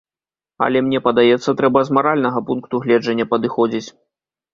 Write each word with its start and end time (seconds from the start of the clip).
Але 0.67 0.79
мне 0.85 1.01
падаецца, 1.07 1.49
трэба 1.59 1.83
з 1.89 1.97
маральнага 1.97 2.39
пункту 2.47 2.81
гледжання 2.87 3.25
падыходзіць. 3.35 3.83